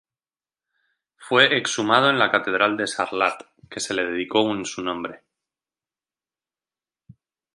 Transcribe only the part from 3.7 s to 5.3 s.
se le dedicó en su nombre.